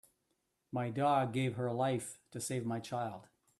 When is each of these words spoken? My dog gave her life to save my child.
My 0.71 0.89
dog 0.89 1.31
gave 1.31 1.57
her 1.57 1.71
life 1.71 2.17
to 2.31 2.39
save 2.39 2.65
my 2.65 2.79
child. 2.79 3.27